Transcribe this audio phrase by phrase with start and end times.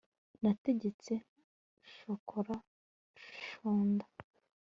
[0.41, 1.13] nategetse
[1.93, 2.55] shokora
[3.51, 4.07] shonda